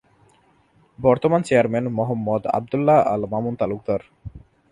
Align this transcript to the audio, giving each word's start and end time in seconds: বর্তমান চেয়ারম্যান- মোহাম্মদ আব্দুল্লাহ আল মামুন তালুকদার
বর্তমান 0.99 1.41
চেয়ারম্যান- 1.41 1.93
মোহাম্মদ 1.97 2.43
আব্দুল্লাহ 2.57 2.97
আল 3.05 3.21
মামুন 3.31 3.53
তালুকদার 3.59 4.01